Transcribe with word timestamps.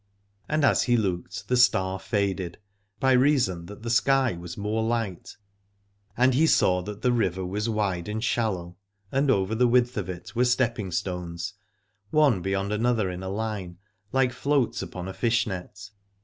And 0.49 0.65
as 0.65 0.81
he 0.85 0.97
looked 0.97 1.47
the 1.47 1.55
star 1.55 1.99
faded, 1.99 2.57
by 2.99 3.11
reason 3.11 3.67
that 3.67 3.83
the 3.83 3.89
sky 3.91 4.33
was 4.33 4.57
more 4.57 4.81
light, 4.81 5.37
and 6.17 6.33
he 6.33 6.47
saw 6.47 6.81
that 6.81 7.03
the 7.03 7.11
river 7.11 7.45
was 7.45 7.69
wide 7.69 8.07
and 8.09 8.23
shallow, 8.23 8.77
and 9.11 9.29
over 9.29 9.53
the 9.53 9.67
width 9.67 9.97
of 9.97 10.09
it 10.09 10.35
were 10.35 10.43
stepping 10.45 10.89
stones, 10.89 11.53
one 12.09 12.41
beyond 12.41 12.73
another 12.73 13.11
in 13.11 13.21
a 13.21 13.29
line, 13.29 13.77
like 14.11 14.31
floats 14.33 14.81
upon 14.81 15.07
a 15.07 15.13
fish 15.13 15.45
net. 15.45 15.91